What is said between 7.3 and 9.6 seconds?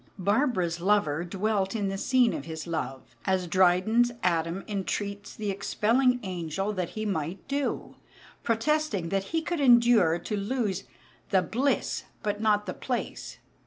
do, protesting that he could